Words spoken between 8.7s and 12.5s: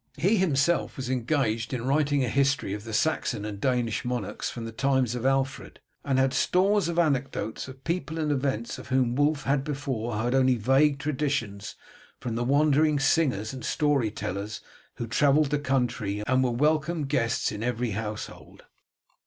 of whom Wulf had before heard only vague traditions from the